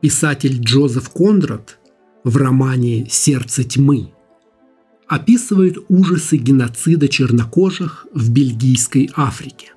[0.02, 1.80] Писатель Джозеф Кондрат
[2.24, 4.14] в романе «Сердце тьмы»
[5.08, 9.72] описывает ужасы геноцида чернокожих в бельгийской Африке.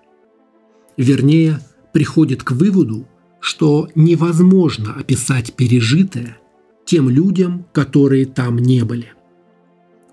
[0.99, 1.61] Вернее,
[1.95, 3.09] приходит к выводу,
[3.41, 6.37] что невозможно описать пережитое
[6.85, 9.15] тем людям, которые там не были–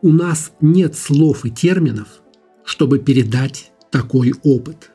[0.02, 2.08] у нас нет слов и терминов,
[2.64, 4.92] чтобы передать такой опыт.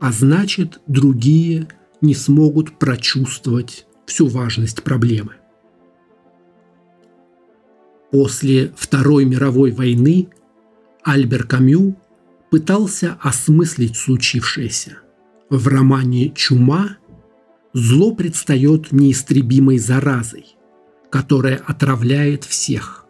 [0.00, 1.68] А значит, другие
[2.00, 5.34] не смогут прочувствовать всю важность проблемы.
[8.10, 10.28] После Второй мировой войны
[11.02, 11.96] Альбер Камю
[12.50, 14.98] пытался осмыслить случившееся,
[15.50, 16.96] В романе «Чума»
[17.72, 20.56] зло предстает неистребимой заразой,
[21.10, 23.05] которая отравляет всех.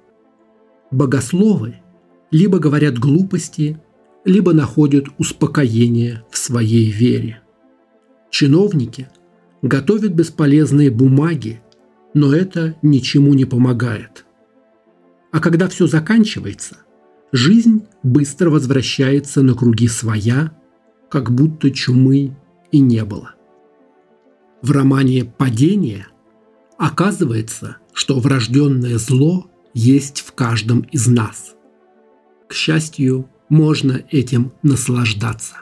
[0.91, 1.77] Богословы
[2.31, 3.81] либо говорят глупости,
[4.25, 7.43] либо находят успокоение в своей вере.
[8.31, 9.09] Чиновники
[9.63, 11.63] готовят бесполезные бумаги,
[12.15, 14.25] но это ничему не помогает.
[15.33, 16.79] А когда все заканчивается,
[17.33, 20.53] жизнь быстро возвращается на круги своя,
[21.11, 22.37] как будто чумы
[22.73, 23.35] и не было.
[24.63, 26.07] В романе «Падение»
[26.79, 31.55] оказывается, что врожденное зло есть в каждом из нас.
[32.49, 35.57] К счастью, можно этим наслаждаться.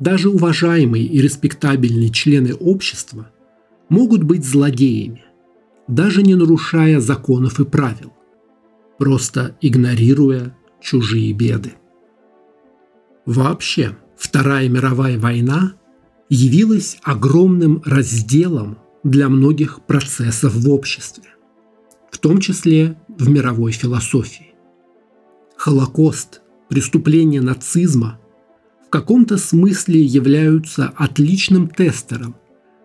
[0.00, 3.30] Даже уважаемые и респектабельные члены общества
[3.88, 5.24] могут быть злодеями,
[5.86, 8.12] даже не нарушая законов и правил,
[8.98, 11.74] просто игнорируя чужие беды.
[13.24, 15.74] Вообще, Вторая мировая война
[16.28, 21.33] явилась огромным разделом для многих процессов в обществе,
[22.14, 24.54] в том числе в мировой философии.
[25.56, 28.20] Холокост, преступления нацизма
[28.86, 32.36] в каком-то смысле являются отличным тестером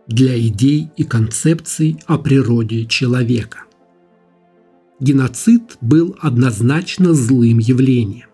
[0.08, 3.66] для идей и концепций о природе человека.
[5.00, 8.30] Геноцид был однозначно злым явлением.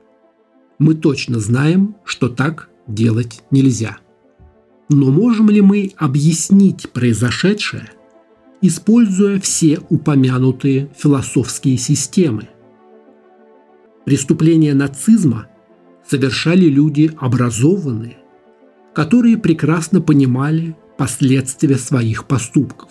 [0.80, 3.98] Мы точно знаем, что так делать нельзя.
[4.88, 7.90] Но можем ли мы объяснить произошедшее,
[8.68, 12.50] используя все упомянутые философские системы?
[14.06, 15.48] Преступления нацизма
[16.08, 18.18] совершали люди образованные,
[18.94, 22.90] которые прекрасно понимали последствия своих поступков.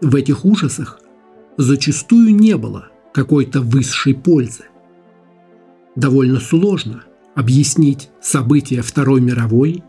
[0.00, 1.00] В этих ужасах
[1.56, 4.64] зачастую не было какой-то высшей пользы.
[5.94, 7.04] Довольно сложно
[7.34, 9.82] объяснить события Второй мировой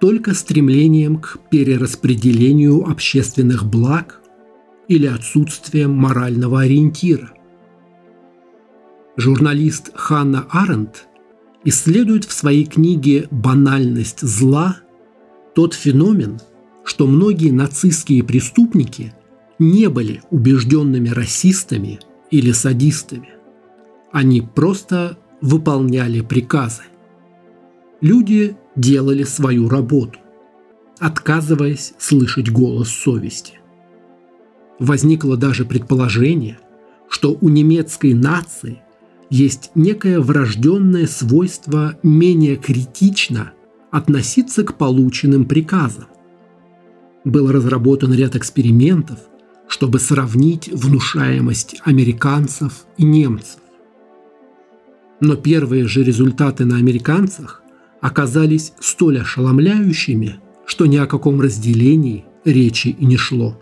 [0.00, 4.20] только стремлением к перераспределению общественных благ
[4.86, 7.32] или отсутствием морального ориентира.
[9.16, 11.08] Журналист Ханна Аренд
[11.64, 14.78] исследует в своей книге «Банальность зла»
[15.54, 16.38] тот феномен,
[16.84, 19.12] что многие нацистские преступники
[19.58, 21.98] не были убежденными расистами
[22.30, 23.30] или садистами.
[24.12, 26.82] Они просто выполняли приказы.
[28.00, 30.18] Люди делали свою работу,
[30.98, 33.54] отказываясь слышать голос совести.
[34.78, 36.58] Возникло даже предположение,
[37.08, 38.80] что у немецкой нации
[39.30, 43.52] есть некое врожденное свойство менее критично
[43.90, 46.06] относиться к полученным приказам.
[47.24, 49.18] Был разработан ряд экспериментов,
[49.66, 53.60] чтобы сравнить внушаемость американцев и немцев.
[55.20, 57.62] Но первые же результаты на американцах
[58.00, 63.60] оказались столь ошеломляющими, что ни о каком разделении речи и не шло.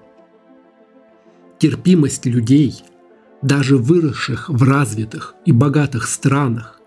[1.58, 2.82] Терпимость людей,
[3.42, 6.80] даже выросших в развитых и богатых странах,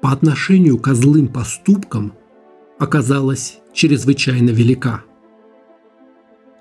[0.00, 2.12] по отношению к злым поступкам
[2.78, 5.02] оказалась чрезвычайно велика.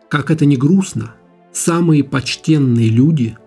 [0.10, 1.16] Как это ни грустно,
[1.52, 3.38] самые почтенные люди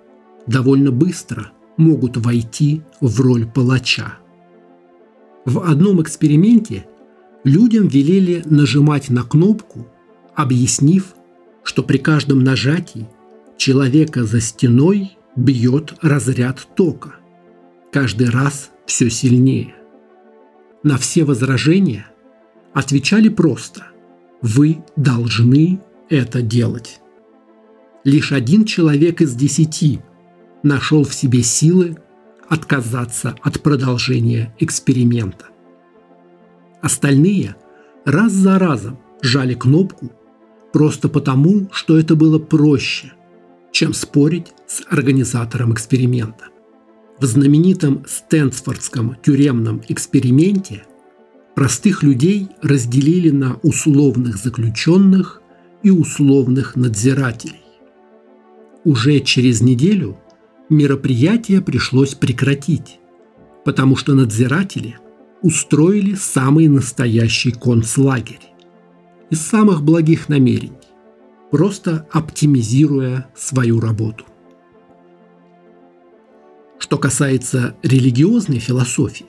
[0.46, 4.18] довольно быстро могут войти в роль палача.
[5.46, 6.86] В одном эксперименте
[7.44, 9.86] людям велели нажимать на кнопку,
[10.34, 11.14] объяснив,
[11.62, 13.08] что при каждом нажатии
[13.56, 17.14] человека за стеной бьет разряд тока.
[17.92, 19.76] Каждый раз все сильнее.
[20.82, 22.06] На все возражения
[22.74, 23.86] отвечали просто
[24.42, 27.00] «Вы должны это делать».
[28.02, 30.00] Лишь один человек из десяти
[30.64, 31.96] нашел в себе силы
[32.48, 35.46] отказаться от продолжения эксперимента.
[36.80, 37.56] Остальные
[38.04, 40.12] раз за разом жали кнопку
[40.72, 43.12] просто потому, что это было проще,
[43.72, 46.46] чем спорить с организатором эксперимента.
[47.18, 50.84] В знаменитом Стэнсфордском тюремном эксперименте
[51.54, 55.40] простых людей разделили на условных заключенных
[55.82, 57.62] и условных надзирателей.
[58.84, 60.18] Уже через неделю
[60.68, 62.98] мероприятие пришлось прекратить,
[63.64, 64.98] потому что надзиратели
[65.42, 68.52] устроили самый настоящий концлагерь
[69.30, 70.72] из самых благих намерений,
[71.50, 74.24] просто оптимизируя свою работу.
[76.78, 79.26] Что касается религиозной философии,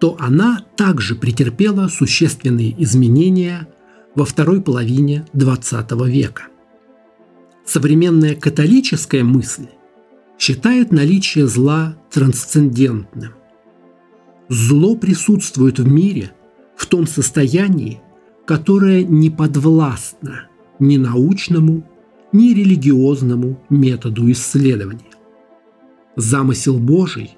[0.00, 3.68] то она также претерпела существенные изменения
[4.14, 6.44] во второй половине XX века.
[7.64, 9.68] Современная католическая мысль
[10.38, 13.34] считает наличие зла трансцендентным.
[14.48, 16.32] Зло присутствует в мире
[16.76, 18.00] в том состоянии,
[18.46, 21.88] которое не подвластно ни научному,
[22.32, 25.10] ни религиозному методу исследования.
[26.16, 27.36] Замысел Божий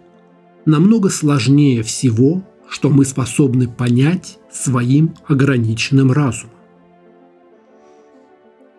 [0.65, 6.57] намного сложнее всего, что мы способны понять своим ограниченным разумом.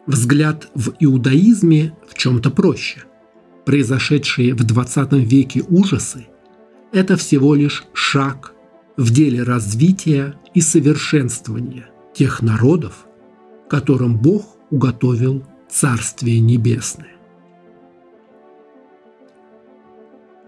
[0.06, 3.04] Взгляд в иудаизме в чем-то проще.
[3.68, 6.28] Произошедшие в 20 веке ужасы–
[6.94, 8.54] это всего лишь шаг
[8.96, 13.06] в деле развития и совершенствования тех народов,
[13.70, 17.18] которым Бог уготовил Царствие Небесное.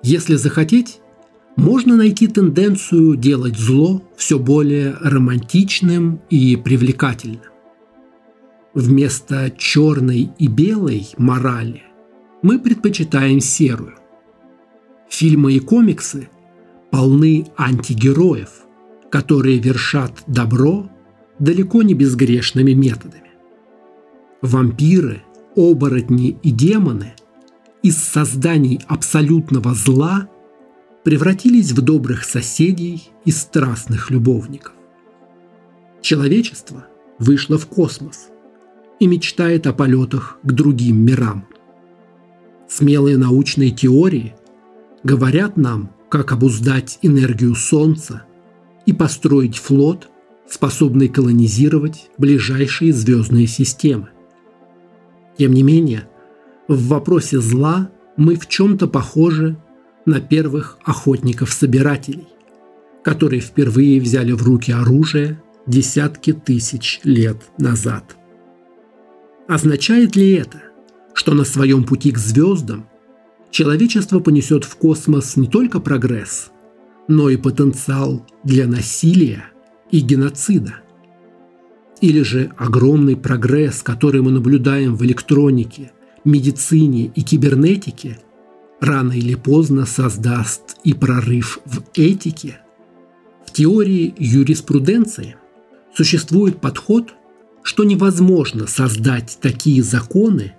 [0.02, 1.02] Если захотеть,
[1.58, 7.42] можно найти тенденцию делать зло все более романтичным и привлекательным.
[8.74, 11.84] Вместо черной и белой морали
[12.42, 13.96] мы предпочитаем серую.
[15.10, 16.30] Фильмы и комиксы
[16.92, 18.66] полны антигероев,
[19.10, 20.90] которые вершат добро
[21.40, 23.32] далеко не безгрешными методами.
[24.42, 25.24] Вампиры,
[25.56, 27.14] оборотни и демоны
[27.82, 30.30] из созданий абсолютного зла
[31.04, 34.74] превратились в добрых соседей и страстных любовников.
[36.02, 36.86] Человечество
[37.18, 38.30] вышло в космос
[39.00, 41.46] и мечтает о полетах к другим мирам.
[42.70, 44.36] Смелые научные теории
[45.04, 48.24] говорят нам, как обуздать энергию Солнца
[48.86, 50.08] и построить флот,
[50.48, 54.10] способный колонизировать ближайшие звездные системы.
[55.38, 56.08] Тем не менее,
[56.68, 59.58] в вопросе зла мы в чем-то похожи
[60.06, 62.28] на первых охотников-собирателей,
[63.04, 68.16] которые впервые взяли в руки оружие десятки тысяч лет назад.
[69.48, 70.62] Означает ли это,
[71.20, 72.88] что на своем пути к звездам
[73.52, 76.50] человечество понесет в космос не только прогресс,
[77.10, 79.44] но и потенциал для насилия
[79.92, 80.76] и геноцида?
[82.00, 85.92] Или же огромный прогресс, который мы наблюдаем в электронике,
[86.24, 88.20] медицине и кибернетике–
[88.80, 92.62] рано или поздно создаст и прорыв в этике.
[93.46, 95.36] В теории юриспруденции
[95.94, 97.14] существует подход,
[97.62, 100.54] что невозможно создать такие законы,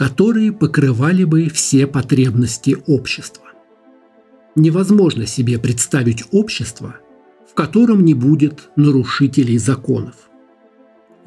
[0.00, 3.44] которые покрывали бы все потребности общества.
[4.56, 6.96] Невозможно себе представить общество,
[7.46, 10.30] в котором не будет нарушителей законов.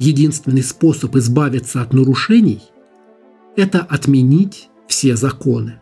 [0.00, 2.62] Единственный способ избавиться от нарушений–
[3.56, 5.78] это отменить все законы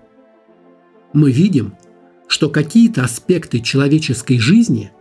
[1.14, 1.72] мы видим,
[2.28, 4.92] что какие-то аспекты человеческой жизни,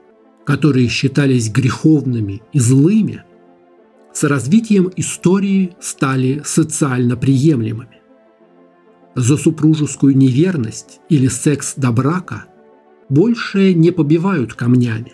[0.45, 3.25] которые считались греховными и злыми,
[4.13, 8.01] с развитием истории стали социально приемлемыми.
[9.15, 12.45] За супружескую неверность или секс до брака
[13.09, 15.13] больше не побивают камнями.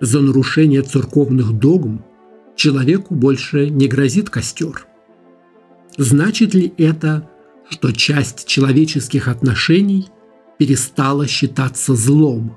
[0.00, 2.04] За нарушение церковных догм
[2.54, 4.86] человеку больше не грозит костер.
[5.96, 7.28] Значит ли это,
[7.68, 10.08] что часть человеческих отношений
[10.58, 12.56] перестала считаться злом.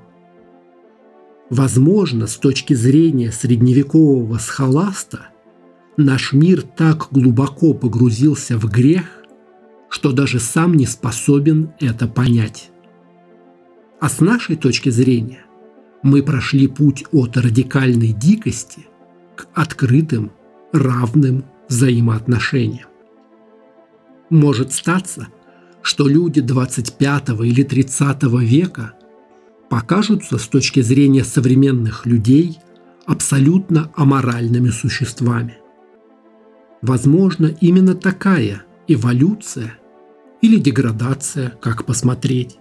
[1.50, 5.30] Возможно, с точки зрения средневекового схоласта,
[5.96, 9.24] наш мир так глубоко погрузился в грех,
[9.88, 12.70] что даже сам не способен это понять.
[14.00, 15.44] А с нашей точки зрения
[16.04, 18.86] мы прошли путь от радикальной дикости
[19.34, 20.30] к открытым,
[20.72, 22.88] равным взаимоотношениям.
[24.30, 25.26] Может статься,
[25.82, 28.94] что люди 25 или 30 века
[29.70, 32.58] покажутся с точки зрения современных людей
[33.06, 35.58] абсолютно аморальными существами.
[36.82, 39.78] Возможно, именно такая эволюция
[40.42, 42.58] или деградация, как посмотреть,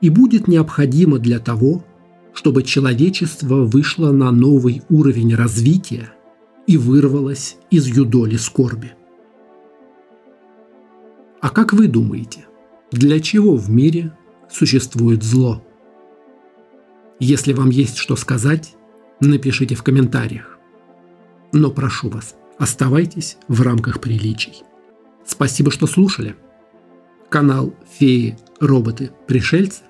[0.00, 1.84] и будет необходима для того,
[2.32, 6.14] чтобы человечество вышло на новый уровень развития
[6.66, 8.92] и вырвалось из юдоли скорби.
[11.42, 12.46] А как вы думаете,
[12.90, 14.16] для чего в мире
[14.50, 15.62] существует зло?
[17.24, 18.74] Если вам есть что сказать,
[19.20, 20.58] напишите в комментариях.
[21.52, 24.64] Но прошу вас, оставайтесь в рамках приличий.
[25.24, 26.34] Спасибо, что слушали.
[27.28, 29.82] Канал «Феи, роботы, пришельцы»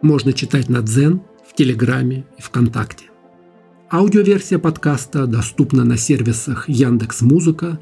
[0.00, 3.10] можно читать на Дзен, в Телеграме и ВКонтакте.
[3.90, 7.78] Аудиоверсия подкаста доступна на сервисах Яндекс Музыка,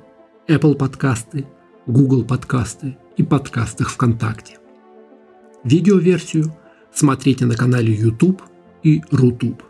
[0.49, 1.47] Apple подкасты–
[1.87, 4.59] Google подкасты и подкастах ВКонтакте.
[5.63, 6.53] Видеоверсию
[6.93, 8.43] смотрите на канале YouTube
[8.83, 9.63] и Рутуб.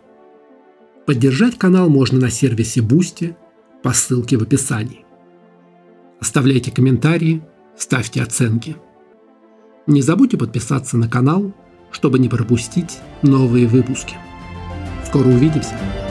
[1.06, 3.34] Поддержать канал можно на сервисе Boosty
[3.82, 5.04] по ссылке в описании.
[6.20, 7.42] Оставляйте комментарии,
[7.76, 8.76] ставьте оценки.
[9.86, 11.52] Не забудьте подписаться на канал,
[11.90, 14.16] чтобы не пропустить новые выпуски.
[15.04, 16.01] Скоро увидимся!